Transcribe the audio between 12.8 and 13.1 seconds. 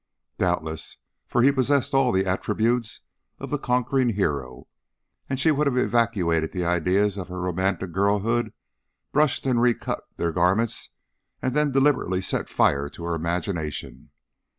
to